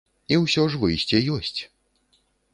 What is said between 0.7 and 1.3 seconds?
ж выйсце